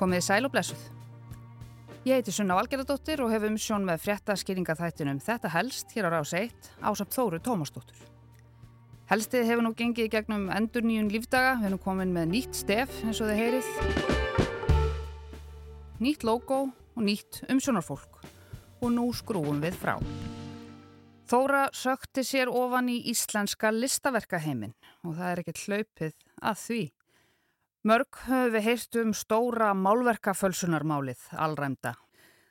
[0.00, 0.80] Komið sæl og blessuð.
[2.08, 6.08] Ég heiti Sunna Valgerðardóttir og hef um sjón með frétta skýringa þættinum Þetta helst hér
[6.08, 8.00] á rás 1 ásamt Þóru Tómasdóttur.
[9.10, 13.20] Helstið hefur nú gengið gegnum endur nýjun lífdaga, við erum komin með nýtt stef eins
[13.20, 13.70] og þið heyrið,
[16.00, 16.62] nýtt logo
[17.00, 18.20] og nýtt umsjónarfólk
[18.84, 19.94] og nú skrúum við frá.
[21.30, 24.74] Þóra sökti sér ofan í íslenska listaverkaheimin
[25.06, 26.14] og það er ekkert hlaupið
[26.50, 26.80] að því.
[27.88, 31.94] Mörg höfum við heyrt um stóra málverkafölsunarmálið, allræmda.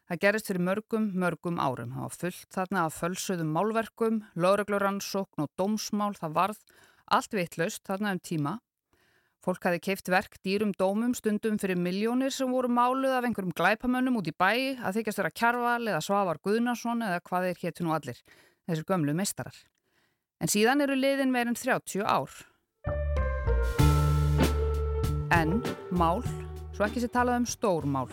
[0.10, 1.92] Það gerist fyrir mörgum, mörgum árum.
[1.94, 6.64] Það var fullt þarna af fölsuðum málverkum, lögregluransókn og dómsmál, það varð
[7.06, 8.56] allt vitlaust þarna um tíma.
[9.40, 14.18] Fólk hafi keift verk dýrum dómum stundum fyrir miljónir sem voru máluð af einhverjum glæpamönnum
[14.20, 17.96] út í bæi að þykjast vera Kjarval eða Svavar Guðnarsson eða hvað er héttu nú
[17.96, 18.20] allir,
[18.68, 19.56] þessir gömlu meistarar.
[20.44, 22.36] En síðan eru liðin meirinn 30 ár.
[25.32, 26.20] En mál,
[26.76, 28.12] svo ekki sé talað um stór mál,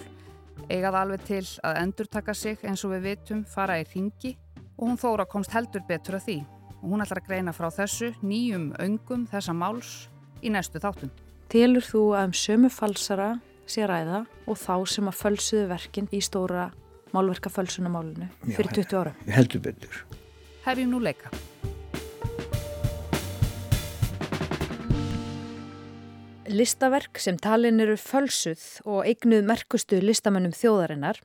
[0.71, 4.37] eigað alveg til að endur taka sig eins og við vitum fara í ringi
[4.77, 6.43] og hún þóra komst heldur betur að því
[6.77, 10.05] og hún ætlar að greina frá þessu nýjum öngum þessa máls
[10.43, 11.13] í næstu þáttum.
[11.53, 13.29] Telur þú að um sömu falsara
[13.71, 16.71] sé ræða og þá sem að fölsuðu verkinn í stóra
[17.15, 19.13] málverka fölsunamálunu fyrir 20 ára?
[19.31, 20.01] Heldur betur.
[20.67, 21.31] Hefjum nú leika.
[26.47, 31.19] Listaverk sem talin eru fölsuð og eignuð merkustu listamönnum þjóðarinnar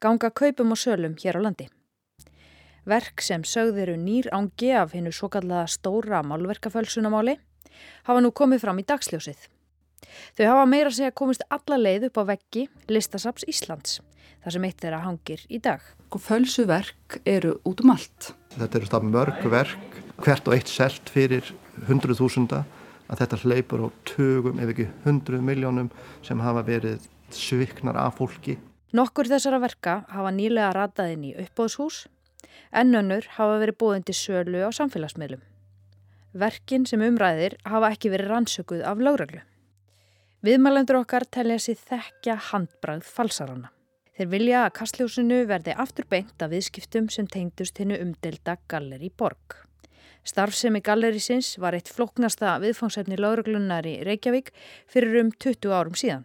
[0.00, 1.68] ganga kaupum og sölum hér á landi.
[2.88, 7.36] Verk sem sögð eru nýr ángi af hennu svo kallaða stóra málverkafölsunamáli
[8.08, 9.48] hafa nú komið fram í dagsljósið.
[10.36, 14.00] Þau hafa meira að segja komist alla leið upp á veggi Listasaps Íslands,
[14.42, 15.82] þar sem eitt þeirra hangir í dag.
[16.12, 18.32] Fölsu verk eru út um allt.
[18.58, 21.54] Þetta eru það mörg verk, hvert og eitt selt fyrir
[21.88, 22.64] hundruð þúsunda
[23.12, 25.88] að þetta hleypur á tögum ef ekki hundruð miljónum
[26.24, 28.58] sem hafa verið sviknar af fólki.
[28.92, 32.06] Nokkur þessara verka hafa nýlega ratað inn í uppbóðshús
[32.76, 35.40] en önnur hafa verið búin til sölu á samfélagsmiðlum.
[36.32, 39.42] Verkin sem umræðir hafa ekki verið rannsökuð af lögreglu.
[40.42, 43.68] Viðmælendur okkar telja sér þekkja handbrað falsarana.
[44.16, 49.58] Þeir vilja að kastljósinu verði aftur beint af viðskiptum sem tengdust hennu umdelda Galleri Borg.
[50.24, 54.52] Starfsemi gallerísins var eitt floknasta viðfangsefni lauruglunar í Reykjavík
[54.90, 56.24] fyrir um 20 árum síðan.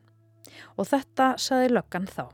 [0.78, 2.30] Og þetta saði löggan þá.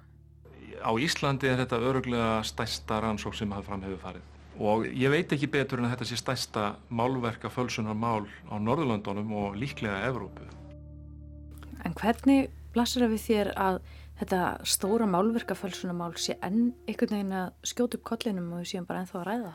[0.84, 4.33] Á Íslandi er þetta öruglega stærsta rannsók sem hafði fram hefur farið.
[4.62, 9.34] Og ég veit ekki betur en að þetta sé stærsta málverka fölsunar mál á Norðurlandunum
[9.40, 10.46] og líklega Evrópu.
[11.84, 13.82] En hvernig blasir það við þér að
[14.22, 18.74] þetta stóra málverka fölsunar mál sé enn einhvern veginn að skjóta upp kollinum og við
[18.76, 19.54] séum bara ennþá að ræða?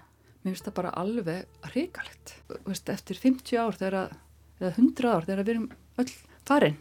[0.49, 2.35] mér finnst það bara alveg hrigalegt
[2.93, 4.15] eftir 50 ár þegar,
[4.61, 5.67] eða 100 ár þegar við erum
[5.99, 6.13] öll
[6.49, 6.79] farin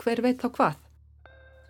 [0.00, 0.86] hver veit þá hvað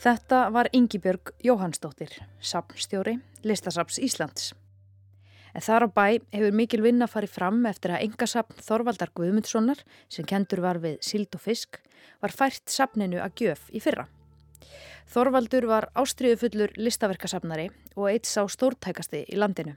[0.00, 4.52] Þetta var Yngibjörg Jóhannsdóttir sapnstjóri Listasaps Íslands
[5.54, 10.26] En þar á bæ hefur mikil vinna farið fram eftir að engasapn Þorvaldar Guðmundssonar sem
[10.28, 11.80] kentur var við sild og fisk
[12.22, 14.06] var fært sapninu að gjöf í fyrra.
[15.10, 19.74] Þorvaldur var ástriðufullur listaverkasapnari og eitt sá stórtækasti í landinu.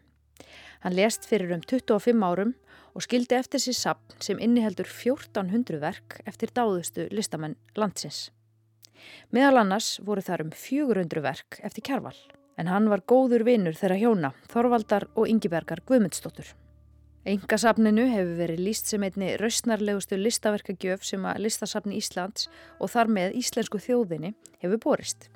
[0.83, 2.53] Hann lést fyrir um 25 árum
[2.93, 8.27] og skildi eftir sér sapn sem inniheldur 1400 verk eftir dáðustu listamenn landsins.
[9.33, 12.15] Meðal annars voru þar um 400 verk eftir kjærval,
[12.57, 16.53] en hann var góður vinnur þeirra hjóna, Þorvaldar og Ingibergar Guðmundsdóttur.
[17.23, 22.49] Engasapninu hefur verið líst sem einni rausnarlegustu listaverkagjöf sem að listasapni Íslands
[22.83, 25.29] og þar með íslensku þjóðinni hefur borist.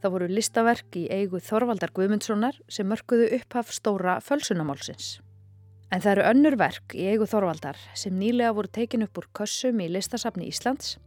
[0.00, 5.18] Það voru listaverk í eigu Þorvaldar Guðmundssonar sem mörguðu upphaf stóra fölsunamálsins.
[5.90, 9.80] En það eru önnur verk í eigu Þorvaldar sem nýlega voru tekin upp úr kössum
[9.80, 10.98] í listasafni Íslands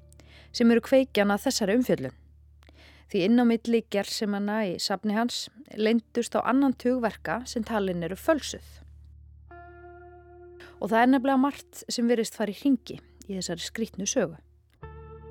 [0.53, 2.17] sem eru kveikjana þessari umfjöllun.
[3.13, 5.43] Því inn á milli gerðsimanna í safni hans
[5.77, 8.65] leindust á annan tugverka sem talin eru fölsuð.
[10.81, 12.97] Og það er nefnilega margt sem verist farið hringi
[13.29, 14.41] í þessari skrítnu sögu.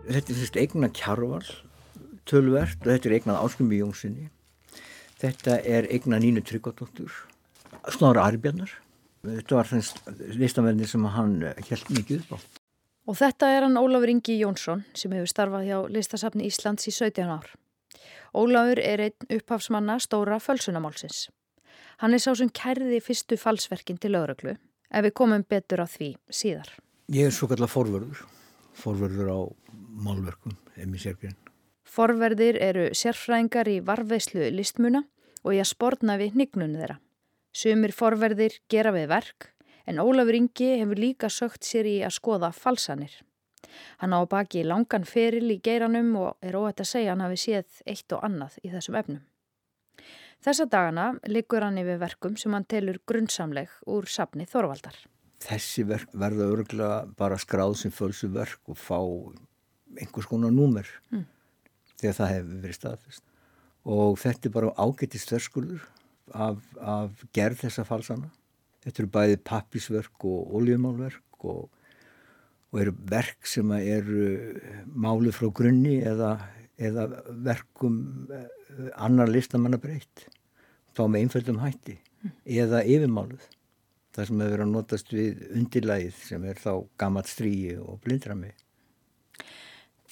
[0.07, 1.43] Þetta er fyrst eigna kjarval
[2.29, 4.29] tölvert og þetta er eignað Áskumbi Jónssoni
[5.23, 7.15] þetta er eignað Nínu Tryggvardóttur
[7.95, 8.73] Snára Arbjarnar
[9.27, 12.39] þetta var þess listamenni sem hann held mikið upp á
[13.11, 17.33] Og þetta er hann Ólafur Ingi Jónsson sem hefur starfað hjá listasafni Íslands í 17
[17.35, 17.49] ár
[18.35, 21.29] Ólafur er einn upphafsmanna stóra fölsunamálsins
[22.03, 24.57] Hann er sá sem kærði fyrstu falsverkin til öðruglu
[24.93, 26.73] ef við komum betur á því síðar
[27.13, 28.25] Ég er svo kallar forverður
[28.73, 29.41] forverður á
[30.03, 31.37] málverkum, Emi Sérgren
[31.93, 35.03] Forverðir eru sérfræðingar í varveislu listmuna
[35.43, 37.01] og í að sportna við hnignunni þeirra.
[37.53, 39.51] Sumir forverðir gera við verk
[39.85, 43.13] en Ólafur Ingi hefur líka sögt sér í að skoða falsanir.
[44.03, 47.83] Hann á baki langan feril í geiranum og er óhætt að segja hann hafi séð
[47.87, 49.23] eitt og annað í þessum efnum.
[50.43, 54.97] Þessa dagana liggur hann yfir verkum sem hann telur grunnsamleg úr sapni Þorvaldar.
[55.43, 58.99] Þessi verk verða örgulega bara skráð sem fölsu verk og fá
[59.99, 61.25] einhvers konar númer mm.
[62.01, 63.25] þegar það hefur verið staðfest.
[63.83, 65.87] Og þetta er bara ágættist þörskulur
[66.35, 68.31] af, af gerð þessa falsana.
[68.83, 71.69] Þetta eru bæði pappisverk og oljumálverk og,
[72.73, 74.27] og eru verk sem eru
[74.97, 76.35] máli frá grunni eða,
[76.81, 77.09] eða
[77.45, 77.99] verkum
[78.33, 78.47] eh,
[78.97, 80.27] annar listamanna breytt.
[80.97, 82.33] Þá með einföldum hætti mm.
[82.65, 83.45] eða yfirmáluð.
[84.13, 88.53] Það sem hefur verið að notast við undirlægið sem er þá gammalt stríi og blindrami.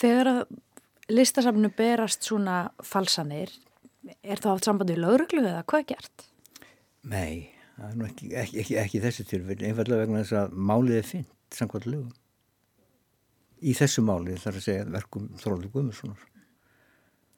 [0.00, 0.42] Þegar að
[1.12, 3.52] listasafnu berast svona falsanir,
[4.24, 6.24] er það átt sambandi við lauruglu eða hvað er gert?
[7.10, 7.50] Nei,
[8.06, 12.16] ekki, ekki, ekki, ekki þessi tilfell, einfallega vegna þess að málið er fint, samkvæmt lögum.
[13.60, 16.26] Í þessu málið þarf að segja verkum Þróli Guðmurssonar.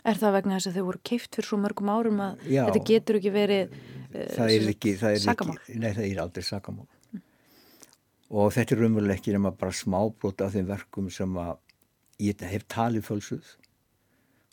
[0.02, 2.82] Er það vegna þess að þau voru keift fyrir svo mörgum árum að Já, þetta
[2.88, 3.74] getur ekki verið
[4.18, 5.58] uh, sakamál?
[5.70, 6.88] Nei, það er aldrei sakamál.
[7.12, 7.22] Mm.
[8.34, 11.52] Og þetta er raunveruleg ekki nema bara smábrót af þeim verkum sem að
[12.22, 13.52] ég hef talið fölsuð.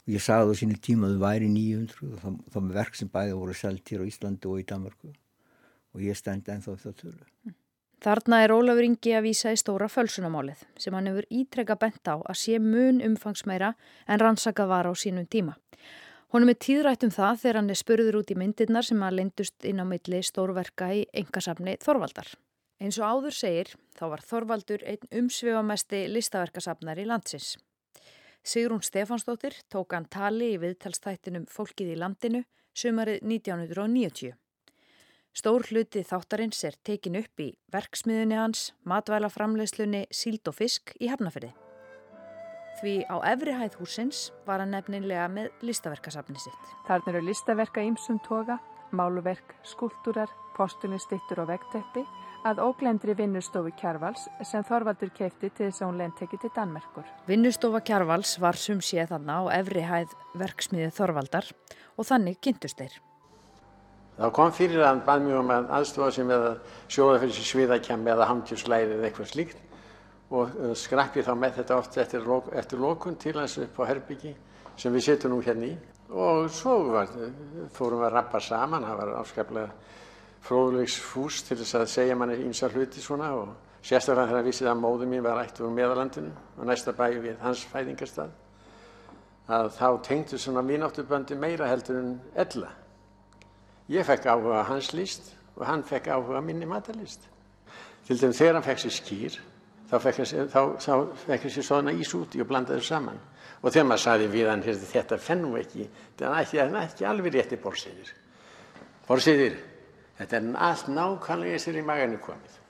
[0.06, 3.10] Og ég sagði á sínu tíma að þau væri 900 og þá með verk sem
[3.14, 5.14] bæði voru selgt hér á Íslandi og í Danmarku
[5.96, 7.26] og ég stend ennþá þetta tölu.
[7.46, 7.59] Mm.
[8.00, 12.16] Þarna er Ólafur Ingi að vísa í stóra fölsunamálið sem hann hefur ítrekka bent á
[12.16, 13.74] að sé mun umfangsmeira
[14.08, 15.58] en rannsakað var á sínum tíma.
[16.32, 19.68] Honum er tíðrætt um það þegar hann er spurður út í myndirnar sem að lendust
[19.68, 22.32] inn á milli stórverka í engasafni Þorvaldar.
[22.80, 27.58] Eins og áður segir þá var Þorvaldur einn umsvifamesti listaverkasafnar í landsins.
[28.48, 34.38] Sigrún Stefansdóttir tók hann tali í viðtalstættinum Fólkið í landinu sömarið 1990.
[35.38, 41.52] Stór hluti þáttarins er tekin upp í verksmiðunni hans, matvælaframleyslunni Síld og Fisk í Hafnafyrði.
[42.80, 46.70] Því á efri hæð húsins var hann nefnilega með listaverkasafni sitt.
[46.88, 48.58] Þarna eru listaverka ímsum toga,
[48.96, 52.06] máluverk, skúltúrar, postulistittur og vegteppi
[52.48, 57.06] að óglendri vinnustofu Kjarvals sem Þorvaldur keipti til þess að hún lendtekki til Danmerkur.
[57.28, 61.52] Vinnustofa Kjarvals var sum séð þarna á efri hæð verksmiði Þorvaldar
[62.00, 62.96] og þannig kynntust þeir.
[64.20, 66.56] Það kom fyrir að hann bað mjög um að aðstofa sig með að
[66.92, 69.62] sjóða fyrir sér sviðakjami eða hamtjúslæði eða eitthvað slíkt.
[70.30, 72.28] Og uh, skrappi þá með þetta oft eftir,
[72.60, 74.34] eftir lókun til hans upp á Herbyggi
[74.80, 75.78] sem við setjum nú hérna í.
[76.10, 77.14] Og svo var,
[77.72, 79.72] fórum við að rappa saman, það var afskaplega
[80.46, 84.70] fróðlegs fús til þess að segja manni ímsa hluti svona og sérstaklega þegar hann vissið
[84.72, 88.36] að móðu mín var ættu úr meðalandinu og næsta bæju við hans fæðingarstað
[89.50, 92.72] að þá tengdu svona mínáttuböndi meira heldur en ella
[93.90, 97.24] Ég fekk áhuga hans list og hann fekk áhuga minni matalist.
[98.06, 99.38] Til dæmis þegar hann fekk sér skýr,
[99.90, 100.20] þá fekk
[101.34, 103.18] hann sér svona ís úti og blandaði saman.
[103.64, 105.88] Og þegar maður saði við hann, þetta fennum ekki,
[106.20, 108.14] þetta er ekki alveg rétti borsiðir.
[109.08, 109.58] Borsiðir,
[110.20, 112.62] þetta er allt nákvæmlega sér í maganu komið.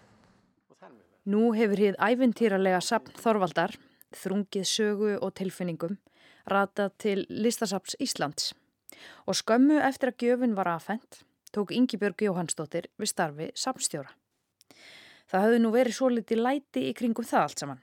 [1.30, 3.76] Nú hefur hér æfintýralega sapn Þorvaldar,
[4.16, 6.00] þrungið sögu og tilfinningum,
[6.48, 8.54] ratað til listasaps Íslands
[9.26, 11.22] og skömmu eftir að gjöfun var aðfendt
[11.54, 14.12] tók Yngibjörg Jóhannsdóttir við starfi samstjóra.
[15.30, 17.82] Það höfðu nú verið svo litið læti í kringum það allt saman.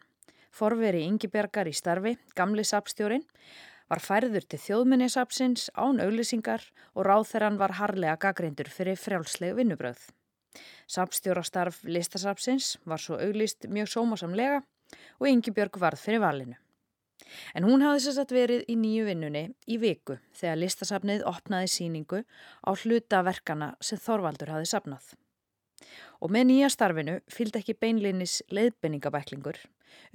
[0.57, 3.27] Forveri Yngibjörgar í starfi, gamli sapstjórin,
[3.91, 10.01] var færður til þjóðminnisapsins án auglýsingar og ráþeran var harlega gagreindur fyrir frjálsleg vinnubröð.
[10.91, 14.63] Sapstjórastarf listasapsins var svo auglýst mjög sómasamlega
[15.21, 16.57] og Yngibjörg varð fyrir valinu.
[17.55, 22.23] En hún hafði sérstætt verið í nýju vinnunni í viku þegar listasafnið opnaði síningu
[22.63, 25.15] á hlutaverkana sem Þorvaldur hafði safnað.
[26.25, 29.59] Og með nýja starfinu fylgdi ekki beinlinis leiðbenningabæklingur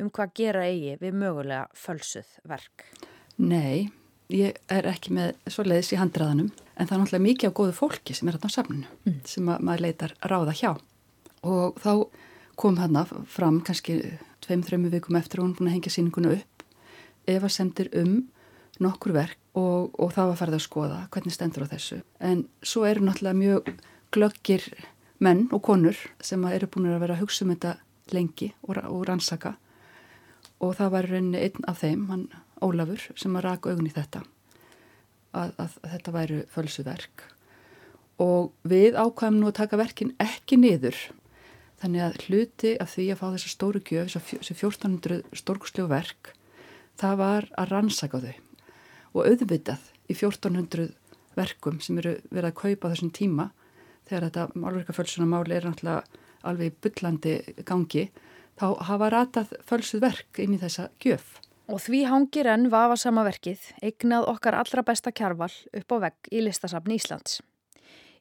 [0.02, 2.88] um hvað gera eigi við mögulega fölsuð verk.
[3.42, 3.90] Nei,
[4.34, 7.78] ég er ekki með svo leiðis í handraðanum en það er náttúrulega mikið á góðu
[7.78, 9.22] fólki sem er hérna á safninu mm.
[9.30, 10.72] sem ma maður leitar ráða hjá.
[11.42, 11.94] Og þá
[12.62, 13.00] kom hann
[13.30, 13.98] fram kannski
[14.46, 16.51] tveim-þrejum vikum eftir og hún búin að hengja síninguna upp
[17.30, 18.24] efasemtir um
[18.82, 22.02] nokkur verk og, og það var farið að skoða hvernig stendur á þessu.
[22.20, 23.72] En svo eru náttúrulega mjög
[24.12, 24.68] glöggir
[25.22, 27.76] menn og konur sem eru búin að vera að hugsa um þetta
[28.12, 29.56] lengi og, og rannsaka
[30.62, 32.26] og það var rauninni einn af þeim, hann
[32.62, 34.20] Ólafur, sem að raka augun í þetta
[35.34, 37.24] að, að, að þetta væru fölsuverk
[38.22, 41.00] og við ákvæmum nú að taka verkin ekki niður
[41.82, 46.34] þannig að hluti af því að fá þessa stóru gjöf, þessi 1400 stórkuslegu verk
[47.02, 48.34] það var að rannsaka þau
[49.12, 50.92] og auðvitað í 1400
[51.36, 53.50] verkum sem eru verið að kaupa þessum tíma
[54.08, 57.36] þegar þetta málverkafölsunamáli er náttúrulega alveg byllandi
[57.68, 58.08] gangi
[58.60, 61.38] þá hafa ratað fölsuð verk inn í þessa gjöf.
[61.72, 66.32] Og því hangir enn vafa sama verkið eignað okkar allra besta kjarval upp á vegg
[66.34, 67.40] í listasafni Íslands.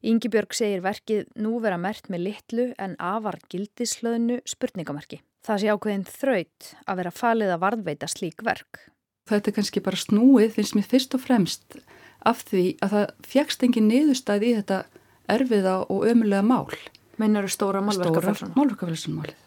[0.07, 5.21] Ingi Björg segir verkið nú vera mert með litlu en afar gildislöðnu spurningamarki.
[5.47, 8.83] Það sé ákveðin þraut að vera falið að varðveita slík verk.
[9.31, 11.79] Þetta er kannski bara snúið finnst mér fyrst og fremst
[12.29, 14.81] af því að það fjækst engin niðurstæði í þetta
[15.31, 16.69] erfiða og ömulega mál.
[17.21, 18.53] Meinar stóra málverkafælsunum?
[18.53, 19.39] Stóra málverkafælsunumálið.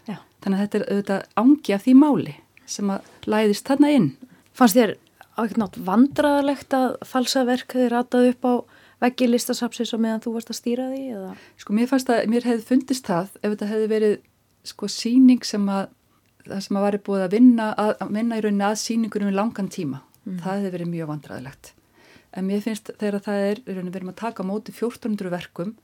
[0.43, 2.35] Þannig að þetta er auðvitað ángi af því máli
[2.69, 4.09] sem að læðist þarna inn.
[4.57, 4.95] Fannst þér
[5.37, 8.53] ákveðnátt vandraðalegt að falsaverk þið rataði upp á
[9.03, 11.01] veggi listasapsis og meðan þú varst að stýra því?
[11.17, 11.31] Eða?
[11.59, 14.13] Sko mér fannst að mér hefði fundist það ef þetta hefði verið
[14.67, 15.91] sko síning sem að
[16.43, 19.37] það sem að var búið að vinna, að, að vinna í rauninni að síningunum í
[19.37, 20.01] langan tíma.
[20.23, 20.37] Mm.
[20.43, 21.71] Það hefði verið mjög vandraðilegt.
[22.33, 25.75] En mér finnst þegar það er, rauninni verðum að taka móti 1400 verkum,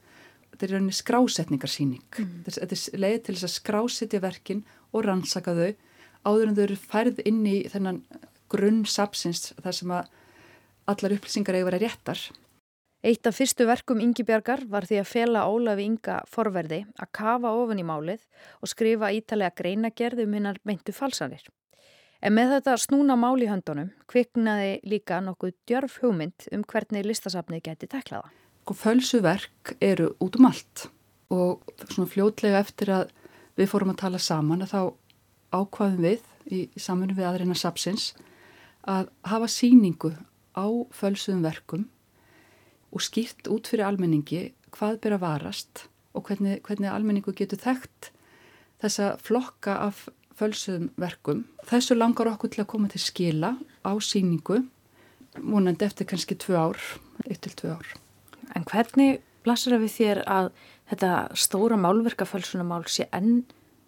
[0.50, 2.04] þetta er rauninni skrásetningarsíning.
[2.18, 2.34] Mm.
[2.48, 5.70] Þetta er leið til þess að skrásetja verkin og rannsaka þau
[6.28, 8.02] áður en þau eru færð inn í þennan
[8.52, 10.10] grunn sapsins þar sem að
[10.90, 12.24] allar upplýsingar eiga verið réttar.
[13.00, 17.54] Eitt af fyrstu verkum Ingi Bjargar var því að fela Ólafi Inga forverði að kafa
[17.56, 18.26] ofan í málið
[18.60, 21.46] og skrifa ítalega greinagerð um hinnar meintu falsanir.
[22.20, 27.62] En með þetta snúna mál í höndunum kviknaði líka nokkuð djörf hugmynd um hvernig listasafnið
[27.70, 28.34] geti teklaða.
[28.66, 30.90] Sko, Fölsu verk eru út um allt
[31.32, 31.64] og
[32.12, 33.14] fljótlega eftir að
[33.56, 34.82] við fórum að tala saman að þá
[35.56, 38.10] ákvaðum við í, samfunum við aðreina sapsins
[38.84, 40.12] að hafa síningu
[40.52, 41.88] á fölsuðum verkum
[42.90, 45.86] og skýrt út fyrir almenningi hvað að varast
[46.18, 48.12] og hvernig, hvernig almenningu getur þekkt
[48.82, 50.08] þessa flokka af
[50.40, 51.44] fölsuðum verkum.
[51.68, 54.64] Þessu langar okkur til að koma til skila á síningu,
[55.40, 56.80] múnandi eftir kannski tvö ár,
[57.28, 57.90] eitt til tvö ár.
[58.56, 60.50] En hvernig blasir það við þér að
[60.90, 63.44] þetta stóra málverkafölsunamál sé enn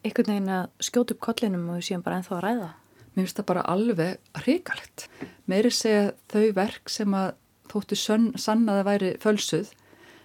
[0.05, 2.69] einhvern veginn að skjóta upp kollinum og við séum bara ennþá að ræða?
[3.11, 5.07] Mér finnst það bara alveg hrikalegt.
[5.51, 7.33] Meiri segja þau verk sem að
[7.71, 9.71] þóttu sann að það væri fölsuð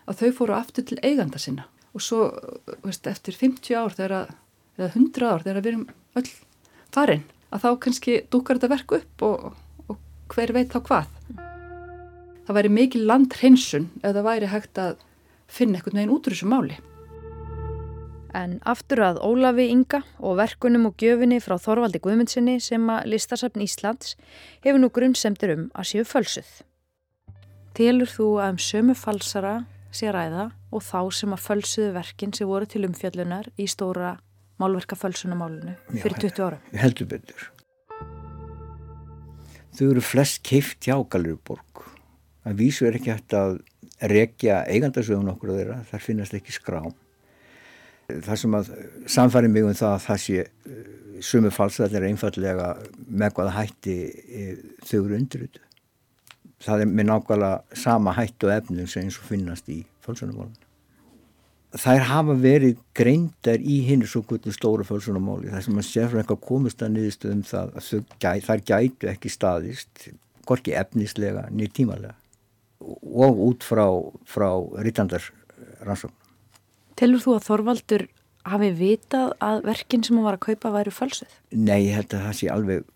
[0.06, 2.26] að þau fóru aftur til eiganda sinna og svo
[2.84, 4.34] veist, eftir 50 ár þegar,
[4.76, 5.86] eða 100 ár þegar við erum
[6.20, 6.28] öll
[6.92, 7.24] farin
[7.54, 9.46] að þá kannski dúkar þetta verku upp og,
[9.88, 11.14] og hver veit þá hvað.
[12.46, 15.00] Það væri mikil landhreinsun ef það væri hægt að
[15.46, 16.78] finna einhvern veginn út úr þessu máli.
[18.36, 23.64] En aftur að Ólafi Inga og verkunum og gjöfinni frá Þorvaldi Guðmundsinni sem að Listasafn
[23.64, 24.16] Íslands
[24.66, 26.50] hefur nú grunnsemtir um að séu fölsuð.
[27.76, 29.56] Telur þú að um sömu falsara
[29.92, 34.14] sé ræða og þá sem að fölsuðu verkin sem voru til umfjallunar í stóra
[34.56, 36.60] málverka fölsunamálunu fyrir 20 ára?
[36.72, 37.50] Heldur betur.
[39.76, 41.84] Þau eru flest keift hjá Galurborg.
[42.46, 43.58] Það vísu er ekki hægt að
[44.08, 46.96] rekja eigandasögun okkur á þeirra, þar finnast ekki skrám.
[48.08, 48.72] Það sem að
[49.18, 50.90] samfæri mig um það að það sé eh,
[51.20, 52.72] sömu falsarallir einfallega
[53.04, 55.65] með hvaða hætti eh, þau eru undirutu
[56.64, 60.54] það er með nákvæmlega sama hættu efnum sem eins og finnast í fölsunumálun.
[61.76, 66.84] Þær hafa verið greindar í hinn svo kvöldu stóra fölsunumáli þar sem að sérfræðingar komist
[66.84, 70.06] að niðurstöðum það að þær gætu ekki staðist,
[70.48, 72.14] gorki efnislega niður tímalega
[72.86, 73.86] og út frá,
[74.28, 74.48] frá
[74.84, 75.24] ritandar
[75.84, 76.16] rannsóknum.
[76.96, 78.04] Telur þú að Þorvaldur
[78.46, 81.32] hafi vitað að verkinn sem hann var að kaupa væri fölsuð?
[81.52, 82.86] Nei, ég held að það sé alveg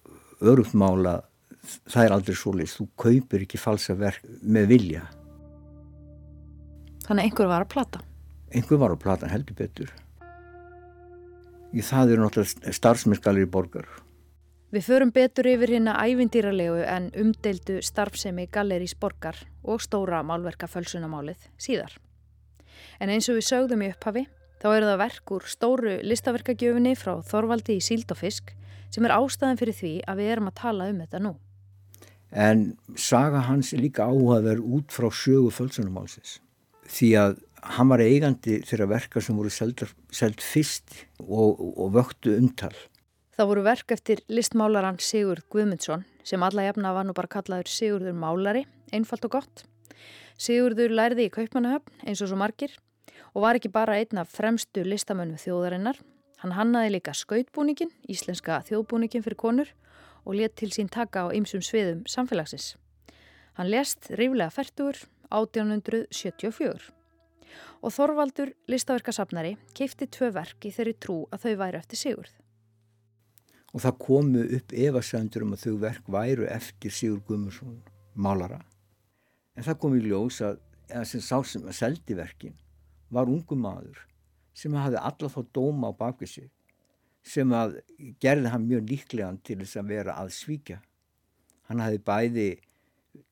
[0.41, 1.19] örugt mála
[1.63, 5.07] það er aldrei svo leiðist, þú kaupir ekki falsa verk með vilja.
[7.07, 8.03] Þannig einhver var að plata.
[8.55, 9.91] Einhver var að plata heldur betur.
[11.71, 13.87] Í það eru náttúrulega starfsmyrskalir í borgar.
[14.71, 21.49] Við förum betur yfir hérna ævindýralegu en umdeildu starfsemi Gallerís borgar og stóra málverka fölsunamálið
[21.59, 21.97] síðar.
[23.03, 24.25] En eins og við sögðum í upphafi,
[24.63, 28.55] þá eru það verk úr stóru listaverkagjöfunni frá Þorvaldi í Síld og Fisk
[28.95, 31.35] sem er ástæðan fyrir því að við erum að tala um þetta nú
[32.31, 36.39] en saga hans er líka áhugaverð út frá sögu fölsunumálsins
[36.91, 37.39] því að
[37.77, 42.75] hann var eigandi þeirra verka sem voru seld fyrst og, og vöktu umtal.
[43.37, 48.17] Það voru verk eftir listmálaran Sigurd Guðmundsson sem alla jafna var nú bara kallaður Sigurdur
[48.17, 49.65] Málari, einfalt og gott.
[50.41, 52.75] Sigurdur lærði í Kaupmannahöfn eins og svo margir
[53.35, 56.01] og var ekki bara einn af fremstu listamönnum þjóðarinnar.
[56.41, 59.73] Hann hannaði líka skautbúningin, íslenska þjóðbúningin fyrir konur
[60.25, 62.75] og let til sín taka á ymsum sviðum samfélagsins.
[63.59, 64.99] Hann lest ríflega færtur
[65.31, 66.91] 1874
[67.81, 72.35] og Þorvaldur listaverkasafnari keipti tvö verk í þeirri trú að þau væru eftir Sigurð.
[73.73, 77.81] Og það komu upp efasendur um að þau verk væru eftir Sigurð Guðmursson
[78.15, 78.61] málara
[79.61, 82.55] En það kom í ljós að, að sem sá sem að seldi verkin
[83.13, 83.99] var ungu maður
[84.57, 86.49] sem hafði alla þá dóma á bakvið sig
[87.27, 87.79] sem að
[88.23, 90.81] gerði hann mjög líklegan til þess að vera að svíkja.
[91.69, 92.49] Hann hafði bæði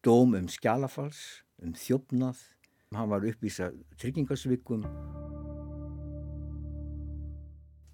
[0.04, 2.40] dóm um skjálafals, um þjófnað,
[2.95, 4.85] hann var uppvísa tryggingarsvikum.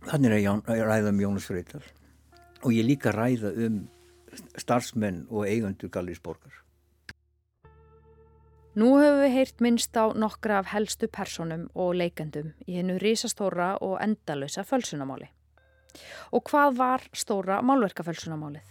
[0.04, 1.82] Þannig er að ræða um Jónas Freital
[2.64, 3.80] og ég líka ræða um
[4.58, 6.60] starfsmenn og eigandur Gallisborgar.
[8.74, 13.76] Nú höfum við heyrt minnst á nokkra af helstu personum og leikendum í hennu risastóra
[13.78, 15.30] og endalösa fölsunamáli.
[16.34, 18.66] Og hvað var stóra málverkafölsunamálið?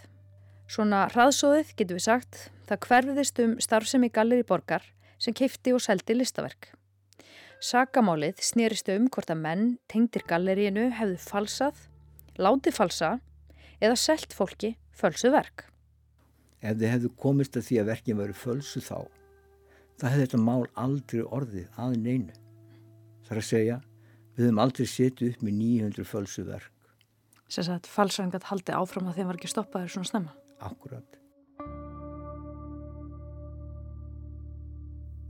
[0.70, 2.38] Svona hraðsóðið getur við sagt,
[2.68, 4.86] það hverfiðist um starfsemi Galleri borgar
[5.20, 6.72] sem keipti og seldi listaverk.
[7.64, 11.78] Sakamálið snýrist um hvort að menn tengdir galleríinu hefðu falsað,
[12.36, 13.10] látið falsa
[13.80, 15.64] eða selt fólki fölsu verk.
[16.60, 18.98] Ef þið hefðu komist að því að verkin veru fölsu þá,
[20.00, 22.36] það hefði þetta mál aldrei orðið að neinu.
[23.24, 23.80] Það er að segja,
[24.34, 26.73] við höfum aldrei setið upp með 900 fölsu verk.
[27.54, 30.32] Sess að falsvengat haldi áfram að þeim var ekki stoppaður svona snemma?
[30.64, 31.20] Akkurat.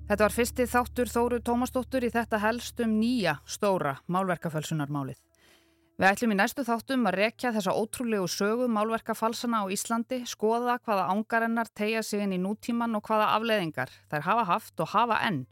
[0.04, 5.20] Þetta var fyrsti þáttur Þóru Tómasdóttur í þetta helst um nýja stóra málverkafölsunarmálið.
[5.94, 11.06] Við ætlum í næstu þáttum að rekja þessa ótrúlegu sögu málverkafalsana á Íslandi, skoða hvaða
[11.12, 15.44] ángarennar tegja sig inn í nútíman og hvaða afleðingar þær hafa haft og hafa enn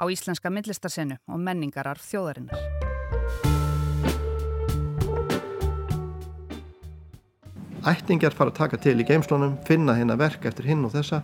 [0.00, 2.79] á íslenska myndlistarsenu og menningarar þjóðarinnar.
[7.80, 11.22] Ættingjar fara að taka til í geimslunum, finna hérna verk eftir hinn og þessa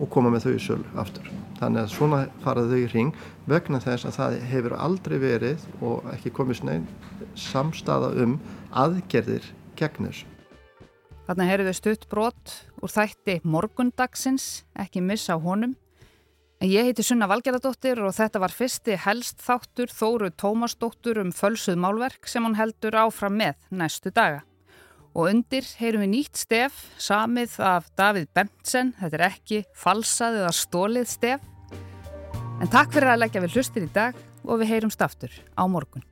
[0.00, 1.26] og koma með þau í sölu aftur.
[1.58, 3.18] Þannig að svona faraðu þau í ring
[3.50, 6.86] vegna þess að það hefur aldrei verið og ekki komið snein
[7.36, 8.38] samstaða um
[8.72, 9.44] aðgerðir
[9.76, 10.30] gegn þessu.
[11.26, 15.76] Þarna heyrðu stutt brot úr þætti morgundagsins, ekki missa á honum.
[16.62, 21.76] En ég heiti Sunna Valgerðardóttir og þetta var fyrsti helst þáttur Þóru Tómasdóttur um fölsuð
[21.84, 24.40] málverk sem hún heldur áfram með næstu daga.
[25.12, 30.52] Og undir heyrum við nýtt stef, samið af Davíð Bentsen, þetta er ekki falsað eða
[30.56, 31.44] stólið stef.
[32.62, 36.06] En takk fyrir að leggja við hlustir í dag og við heyrumst aftur á morgun.